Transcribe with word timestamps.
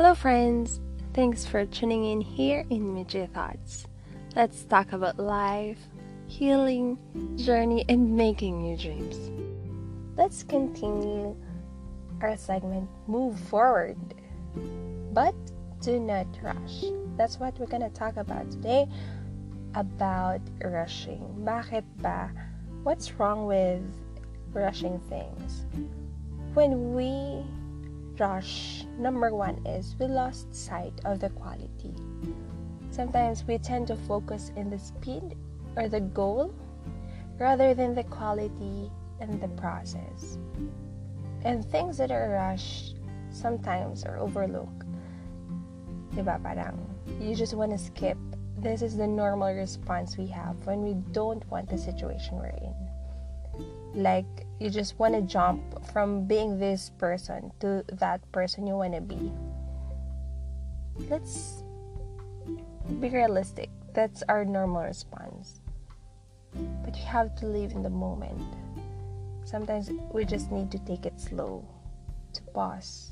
Hello, 0.00 0.14
friends. 0.14 0.80
Thanks 1.12 1.44
for 1.44 1.66
tuning 1.66 2.06
in 2.06 2.22
here 2.22 2.64
in 2.70 2.94
Midge 2.94 3.28
Thoughts. 3.34 3.84
Let's 4.34 4.64
talk 4.64 4.94
about 4.94 5.18
life, 5.18 5.76
healing, 6.26 6.96
journey, 7.36 7.84
and 7.86 8.16
making 8.16 8.62
new 8.62 8.78
dreams. 8.78 9.28
Let's 10.16 10.42
continue 10.42 11.36
our 12.22 12.34
segment 12.38 12.88
Move 13.08 13.38
Forward. 13.52 13.98
But 15.12 15.34
do 15.82 16.00
not 16.00 16.28
rush. 16.40 16.80
That's 17.18 17.38
what 17.38 17.60
we're 17.60 17.66
to 17.66 17.90
talk 17.90 18.16
about 18.16 18.50
today 18.50 18.88
about 19.74 20.40
rushing. 20.64 21.44
Bakit 21.44 21.84
ba? 22.00 22.32
What's 22.84 23.12
wrong 23.20 23.44
with 23.44 23.84
rushing 24.54 24.98
things? 25.12 25.66
When 26.54 26.94
we 26.94 27.44
rush, 28.20 28.84
number 28.98 29.34
one 29.34 29.64
is 29.66 29.96
we 29.98 30.06
lost 30.06 30.54
sight 30.54 30.92
of 31.06 31.18
the 31.18 31.30
quality. 31.30 31.94
Sometimes 32.90 33.44
we 33.48 33.56
tend 33.56 33.88
to 33.88 33.96
focus 33.96 34.52
in 34.56 34.68
the 34.68 34.78
speed 34.78 35.36
or 35.74 35.88
the 35.88 36.00
goal 36.00 36.54
rather 37.38 37.72
than 37.72 37.94
the 37.94 38.04
quality 38.04 38.92
and 39.20 39.40
the 39.40 39.48
process. 39.56 40.38
And 41.44 41.64
things 41.64 41.96
that 41.96 42.12
are 42.12 42.28
rushed 42.30 42.96
sometimes 43.30 44.04
are 44.04 44.18
overlooked. 44.18 44.84
Diba 46.12 46.36
parang 46.42 46.76
you 47.20 47.34
just 47.34 47.54
want 47.54 47.72
to 47.72 47.78
skip. 47.78 48.18
This 48.58 48.82
is 48.82 48.96
the 48.96 49.06
normal 49.06 49.54
response 49.54 50.18
we 50.18 50.26
have 50.26 50.54
when 50.66 50.82
we 50.82 50.94
don't 51.12 51.48
want 51.48 51.70
the 51.70 51.78
situation 51.78 52.36
we're 52.36 52.52
in. 52.60 52.89
Like 53.94 54.46
you 54.60 54.70
just 54.70 54.98
want 54.98 55.14
to 55.14 55.22
jump 55.22 55.62
from 55.92 56.26
being 56.26 56.58
this 56.58 56.90
person 56.98 57.50
to 57.60 57.84
that 57.92 58.20
person 58.30 58.66
you 58.66 58.74
want 58.74 58.94
to 58.94 59.00
be. 59.00 59.32
Let's 61.08 61.64
be 63.00 63.08
realistic. 63.08 63.70
That's 63.94 64.22
our 64.28 64.44
normal 64.44 64.82
response. 64.82 65.60
But 66.84 66.96
you 66.96 67.04
have 67.04 67.34
to 67.36 67.46
live 67.46 67.72
in 67.72 67.82
the 67.82 67.90
moment. 67.90 68.42
Sometimes 69.44 69.90
we 70.12 70.24
just 70.24 70.52
need 70.52 70.70
to 70.70 70.78
take 70.80 71.06
it 71.06 71.18
slow, 71.18 71.66
to 72.34 72.42
pause, 72.54 73.10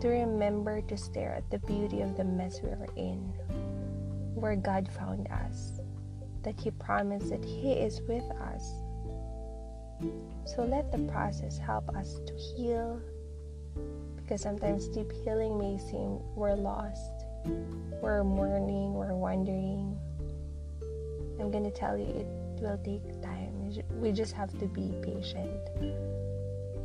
to 0.00 0.08
remember 0.08 0.80
to 0.82 0.96
stare 0.96 1.34
at 1.34 1.50
the 1.50 1.58
beauty 1.58 2.02
of 2.02 2.16
the 2.16 2.24
mess 2.24 2.60
we 2.62 2.70
are 2.70 2.86
in, 2.96 3.18
where 4.34 4.56
God 4.56 4.88
found 4.88 5.26
us, 5.28 5.80
that 6.42 6.60
He 6.60 6.70
promised 6.70 7.30
that 7.30 7.44
He 7.44 7.72
is 7.72 8.00
with 8.02 8.24
us. 8.52 8.74
So 10.44 10.64
let 10.64 10.92
the 10.92 10.98
process 11.10 11.58
help 11.58 11.88
us 11.96 12.20
to 12.26 12.34
heal, 12.34 13.00
because 14.16 14.42
sometimes 14.42 14.88
deep 14.88 15.10
healing 15.24 15.58
may 15.58 15.78
seem 15.78 16.18
we're 16.34 16.54
lost, 16.54 17.24
we're 18.02 18.24
mourning, 18.24 18.94
we're 18.94 19.14
wondering. 19.14 19.98
I'm 21.40 21.50
gonna 21.50 21.70
tell 21.70 21.96
you, 21.98 22.06
it 22.06 22.26
will 22.62 22.78
take 22.84 23.22
time. 23.22 23.72
We 24.00 24.12
just 24.12 24.32
have 24.32 24.56
to 24.60 24.66
be 24.66 24.94
patient. 25.02 25.50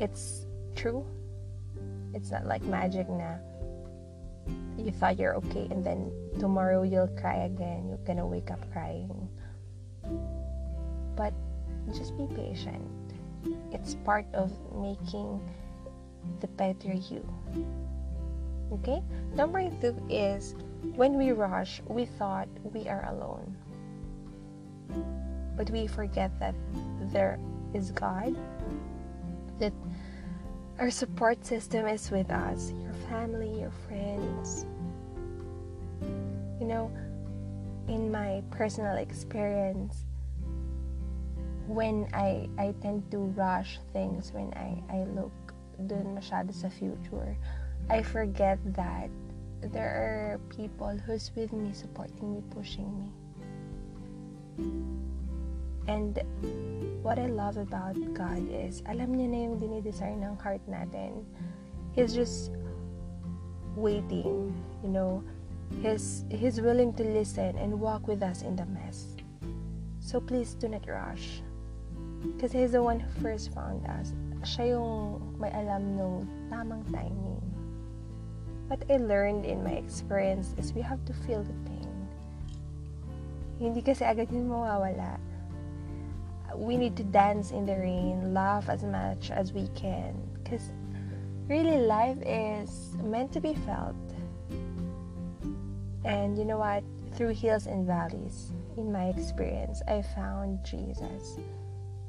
It's 0.00 0.46
true. 0.74 1.04
It's 2.14 2.30
not 2.30 2.46
like 2.46 2.62
magic 2.62 3.08
na 3.10 3.34
you 4.78 4.92
thought 4.92 5.18
you're 5.18 5.34
okay 5.34 5.66
and 5.70 5.84
then 5.84 6.12
tomorrow 6.38 6.82
you'll 6.82 7.12
cry 7.20 7.44
again. 7.44 7.88
You're 7.88 8.06
gonna 8.06 8.26
wake 8.26 8.50
up 8.50 8.64
crying. 8.72 9.28
But 11.16 11.34
just 11.94 12.16
be 12.16 12.26
patient. 12.34 12.82
It's 13.72 13.94
part 14.04 14.26
of 14.34 14.52
making 14.74 15.40
the 16.40 16.48
better 16.48 16.92
you. 16.92 17.26
Okay? 18.72 19.02
Number 19.34 19.70
two 19.80 19.96
is 20.08 20.54
when 20.94 21.16
we 21.16 21.32
rush, 21.32 21.80
we 21.86 22.04
thought 22.04 22.48
we 22.62 22.88
are 22.88 23.08
alone. 23.08 23.56
But 25.56 25.70
we 25.70 25.86
forget 25.86 26.38
that 26.40 26.54
there 27.12 27.38
is 27.74 27.90
God, 27.90 28.36
that 29.58 29.72
our 30.78 30.90
support 30.90 31.44
system 31.44 31.86
is 31.86 32.10
with 32.10 32.30
us, 32.30 32.72
your 32.82 32.92
family, 33.08 33.60
your 33.60 33.72
friends. 33.88 34.66
You 36.60 36.66
know, 36.66 36.92
in 37.88 38.12
my 38.12 38.42
personal 38.50 38.96
experience, 38.96 40.04
when 41.68 42.08
I, 42.14 42.48
I 42.58 42.74
tend 42.80 43.10
to 43.12 43.18
rush 43.36 43.78
things, 43.92 44.32
when 44.32 44.52
I, 44.56 44.82
I 44.88 45.04
look 45.12 45.32
dun 45.86 46.16
masyado 46.16 46.52
sa 46.52 46.72
future, 46.72 47.36
I 47.92 48.02
forget 48.02 48.58
that 48.72 49.12
there 49.60 49.92
are 49.92 50.40
people 50.48 50.96
who's 51.04 51.30
with 51.36 51.52
me, 51.52 51.72
supporting 51.72 52.34
me, 52.34 52.42
pushing 52.50 52.88
me. 52.96 53.08
And 55.88 56.20
what 57.02 57.18
I 57.18 57.26
love 57.26 57.56
about 57.56 57.96
God 58.12 58.48
is, 58.48 58.82
alam 58.88 59.12
niya 59.16 59.28
na 59.28 59.38
yung 59.48 59.56
dinidesire 59.60 60.16
ng 60.16 60.36
heart 60.40 60.64
natin. 60.68 61.24
He's 61.92 62.12
just 62.12 62.52
waiting, 63.76 64.52
you 64.82 64.90
know. 64.90 65.24
He's, 65.80 66.24
he's 66.32 66.60
willing 66.60 66.92
to 66.96 67.04
listen 67.04 67.56
and 67.60 67.80
walk 67.80 68.08
with 68.08 68.22
us 68.22 68.40
in 68.40 68.56
the 68.56 68.64
mess. 68.66 69.16
So 70.00 70.20
please 70.20 70.56
do 70.56 70.68
not 70.68 70.88
rush. 70.88 71.44
Because 72.22 72.52
He's 72.52 72.72
the 72.72 72.82
one 72.82 73.00
who 73.00 73.10
first 73.20 73.54
found 73.54 73.86
us. 73.86 74.14
Siya 74.42 74.78
yung 74.78 75.20
may 75.38 75.50
alam 75.50 75.98
nung 75.98 76.26
tamang 76.50 76.86
timing. 76.90 77.42
What 78.68 78.84
I 78.90 79.00
learned 79.00 79.46
in 79.46 79.64
my 79.64 79.74
experience 79.74 80.54
is 80.58 80.76
we 80.76 80.82
have 80.84 81.02
to 81.08 81.14
feel 81.24 81.42
the 81.42 81.56
pain. 81.64 81.94
Hindi 83.58 83.82
kasi 83.82 84.04
agad 84.04 84.30
yun 84.30 84.46
mawawala 84.46 85.18
we 86.58 86.76
need 86.76 86.96
to 86.96 87.04
dance 87.04 87.50
in 87.50 87.66
the 87.66 87.76
rain, 87.76 88.34
laugh 88.34 88.68
as 88.68 88.82
much 88.82 89.30
as 89.30 89.52
we 89.52 89.68
can. 89.74 90.14
Because 90.42 90.70
really, 91.48 91.78
life 91.78 92.18
is 92.24 92.94
meant 93.02 93.32
to 93.32 93.40
be 93.40 93.54
felt. 93.54 93.94
And 96.04 96.38
you 96.38 96.44
know 96.44 96.58
what? 96.58 96.84
Through 97.12 97.34
hills 97.34 97.66
and 97.66 97.86
valleys, 97.86 98.52
in 98.76 98.92
my 98.92 99.06
experience, 99.06 99.82
I 99.88 100.02
found 100.02 100.64
Jesus. 100.64 101.38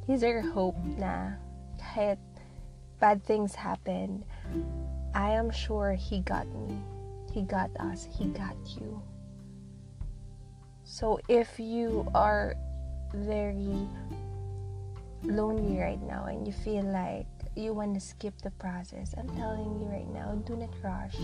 He's 0.09 0.25
our 0.25 0.41
hope 0.41 0.81
na 0.97 1.37
kahit 1.77 2.17
bad 2.97 3.21
things 3.21 3.53
happen, 3.53 4.25
I 5.13 5.37
am 5.37 5.53
sure 5.53 5.93
He 5.93 6.25
got 6.25 6.49
me. 6.49 6.81
He 7.29 7.45
got 7.45 7.69
us. 7.77 8.09
He 8.09 8.33
got 8.33 8.57
you. 8.73 9.05
So 10.81 11.21
if 11.29 11.61
you 11.61 12.09
are 12.17 12.57
very 13.13 13.85
lonely 15.21 15.77
right 15.77 16.01
now 16.01 16.25
and 16.25 16.41
you 16.41 16.57
feel 16.57 16.89
like 16.89 17.29
you 17.53 17.77
want 17.77 17.93
to 17.93 18.01
skip 18.01 18.33
the 18.41 18.49
process, 18.57 19.13
I'm 19.13 19.29
telling 19.37 19.77
you 19.77 19.85
right 19.93 20.09
now, 20.09 20.33
do 20.41 20.57
not 20.57 20.73
rush. 20.81 21.21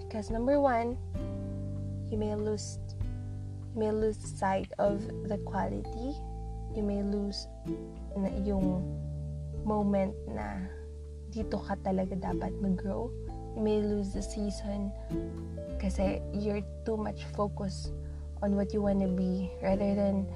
Because 0.00 0.32
number 0.32 0.64
one, 0.64 0.96
you 2.08 2.16
may 2.16 2.32
lose 2.32 2.80
you 3.76 3.84
may 3.84 3.92
lose 3.92 4.16
sight 4.16 4.72
of 4.80 5.04
the 5.28 5.36
quality. 5.44 6.16
You 6.72 6.80
may 6.80 7.04
lose 7.04 7.46
na 8.16 8.30
yung 8.42 8.82
moment 9.64 10.14
na 10.30 10.66
dito 11.34 11.58
ka 11.58 11.74
talaga 11.82 12.14
dapat 12.14 12.52
mag-grow. 12.62 13.10
You 13.54 13.60
may 13.62 13.78
lose 13.82 14.14
the 14.14 14.22
season 14.22 14.90
kasi 15.78 16.22
you're 16.34 16.62
too 16.86 16.98
much 16.98 17.26
focused 17.34 17.94
on 18.42 18.54
what 18.58 18.74
you 18.74 18.82
want 18.82 19.02
to 19.02 19.10
be 19.10 19.50
rather 19.62 19.94
than 19.94 20.26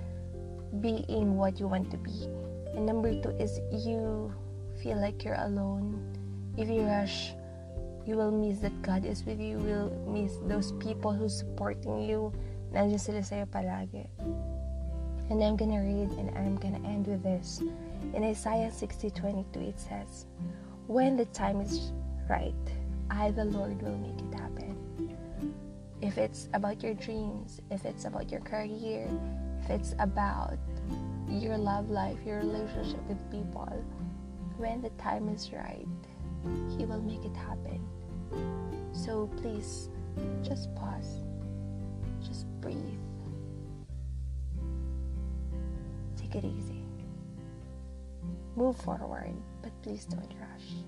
being 0.80 1.36
what 1.36 1.58
you 1.58 1.66
want 1.66 1.90
to 1.90 1.98
be. 1.98 2.26
And 2.74 2.86
number 2.86 3.14
two 3.20 3.34
is 3.38 3.58
you 3.70 4.30
feel 4.82 5.00
like 5.00 5.24
you're 5.24 5.38
alone. 5.38 5.98
If 6.56 6.68
you 6.68 6.82
rush, 6.82 7.34
you 8.06 8.16
will 8.16 8.30
miss 8.30 8.58
that 8.60 8.74
God 8.82 9.04
is 9.04 9.24
with 9.26 9.38
you. 9.38 9.58
You 9.58 9.90
will 9.90 9.92
miss 10.06 10.38
those 10.46 10.72
people 10.78 11.12
who's 11.12 11.36
supporting 11.36 12.02
you. 12.06 12.32
Nandiyan 12.74 13.00
sila 13.00 13.20
sa'yo 13.24 13.46
palagi. 13.48 14.06
And 15.30 15.44
I'm 15.44 15.56
gonna 15.56 15.80
read 15.80 16.10
and 16.18 16.30
I'm 16.36 16.56
gonna 16.56 16.80
end 16.88 17.06
with 17.06 17.22
this. 17.22 17.60
In 18.14 18.24
Isaiah 18.24 18.70
60:22 18.70 19.68
it 19.68 19.78
says, 19.78 20.26
When 20.86 21.16
the 21.16 21.26
time 21.26 21.60
is 21.60 21.92
right, 22.28 22.54
I 23.10 23.30
the 23.30 23.44
Lord 23.44 23.80
will 23.82 23.98
make 23.98 24.18
it 24.18 24.34
happen. 24.40 24.76
If 26.00 26.16
it's 26.16 26.48
about 26.54 26.82
your 26.82 26.94
dreams, 26.94 27.60
if 27.70 27.84
it's 27.84 28.04
about 28.04 28.30
your 28.30 28.40
career, 28.40 29.08
if 29.62 29.70
it's 29.70 29.94
about 29.98 30.56
your 31.28 31.58
love 31.58 31.90
life, 31.90 32.18
your 32.24 32.38
relationship 32.38 33.02
with 33.08 33.18
people, 33.30 33.68
when 34.56 34.80
the 34.80 34.90
time 34.90 35.28
is 35.28 35.52
right, 35.52 35.86
He 36.76 36.86
will 36.86 37.02
make 37.02 37.24
it 37.24 37.36
happen. 37.36 37.84
So 38.92 39.28
please, 39.36 39.90
just 40.42 40.74
pause, 40.74 41.20
just 42.26 42.46
breathe, 42.60 43.07
take 46.30 46.44
it 46.44 46.46
easy, 46.46 46.84
move 48.56 48.76
forward, 48.76 49.34
but 49.62 49.72
please 49.82 50.04
don't 50.04 50.34
rush. 50.40 50.84